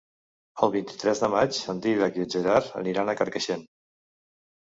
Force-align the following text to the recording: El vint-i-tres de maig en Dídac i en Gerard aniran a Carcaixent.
El 0.67 0.71
vint-i-tres 0.75 1.19
de 1.23 1.27
maig 1.33 1.59
en 1.73 1.83
Dídac 1.83 2.17
i 2.19 2.25
en 2.25 2.33
Gerard 2.35 2.71
aniran 2.81 3.13
a 3.13 3.15
Carcaixent. 3.21 3.65